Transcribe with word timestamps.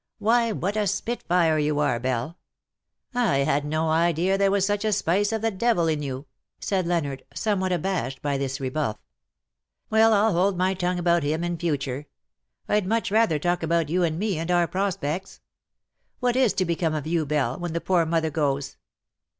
Why^ 0.19 0.51
what 0.51 0.75
a 0.75 0.87
spitfire 0.87 1.59
you 1.59 1.75
are^ 1.75 2.01
Belle. 2.01 2.35
I 3.13 3.37
had 3.45 3.63
no 3.63 3.91
idea 3.91 4.35
there 4.35 4.49
was 4.49 4.65
such 4.65 4.83
a 4.83 4.91
spice 4.91 5.31
of 5.31 5.43
the 5.43 5.51
devil 5.51 5.87
in 5.87 5.99
you/^ 5.99 6.25
said 6.59 6.87
Leonard, 6.87 7.23
somewhat 7.35 7.71
abashed 7.71 8.19
by 8.19 8.39
this 8.39 8.59
rebuff." 8.59 8.97
Well 9.91 10.11
I''ll 10.11 10.33
hold 10.33 10.57
my 10.57 10.73
tongue 10.73 10.97
about 10.97 11.21
him 11.21 11.43
in 11.43 11.55
future. 11.55 12.07
Vd 12.67 12.87
much 12.87 13.11
rather 13.11 13.37
talk 13.37 13.61
about 13.61 13.89
you 13.89 14.01
and 14.01 14.17
me, 14.17 14.39
and 14.39 14.49
our 14.49 14.67
prospects. 14.67 15.39
What 16.19 16.35
is 16.35 16.53
to 16.53 16.65
become 16.65 16.95
of 16.95 17.03
you_, 17.03 17.27
Belle, 17.27 17.59
when 17.59 17.73
the 17.73 17.79
poor 17.79 18.03
mother 18.03 18.31
goes 18.31 18.77